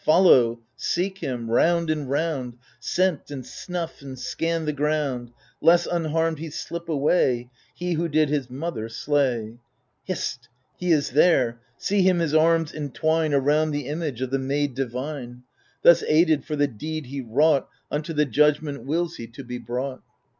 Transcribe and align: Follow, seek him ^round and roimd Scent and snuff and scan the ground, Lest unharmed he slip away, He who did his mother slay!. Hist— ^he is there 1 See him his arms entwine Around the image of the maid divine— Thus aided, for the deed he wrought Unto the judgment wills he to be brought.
Follow, 0.03 0.59
seek 0.75 1.19
him 1.19 1.45
^round 1.47 1.91
and 1.91 2.07
roimd 2.07 2.57
Scent 2.79 3.29
and 3.29 3.45
snuff 3.45 4.01
and 4.01 4.17
scan 4.17 4.65
the 4.65 4.73
ground, 4.73 5.29
Lest 5.61 5.85
unharmed 5.91 6.39
he 6.39 6.49
slip 6.49 6.89
away, 6.89 7.51
He 7.75 7.93
who 7.93 8.09
did 8.09 8.29
his 8.29 8.49
mother 8.49 8.89
slay!. 8.89 9.59
Hist— 10.03 10.49
^he 10.81 10.91
is 10.91 11.11
there 11.11 11.49
1 11.49 11.59
See 11.77 12.01
him 12.01 12.17
his 12.17 12.33
arms 12.33 12.73
entwine 12.73 13.31
Around 13.35 13.69
the 13.69 13.85
image 13.85 14.21
of 14.23 14.31
the 14.31 14.39
maid 14.39 14.73
divine— 14.73 15.43
Thus 15.83 16.01
aided, 16.07 16.45
for 16.45 16.55
the 16.55 16.65
deed 16.67 17.05
he 17.05 17.21
wrought 17.21 17.69
Unto 17.91 18.11
the 18.11 18.25
judgment 18.25 18.83
wills 18.83 19.17
he 19.17 19.27
to 19.27 19.43
be 19.43 19.59
brought. 19.59 20.01